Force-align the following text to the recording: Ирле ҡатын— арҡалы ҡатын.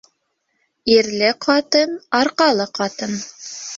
Ирле 0.93 1.29
ҡатын— 1.47 1.93
арҡалы 2.21 2.67
ҡатын. 2.81 3.19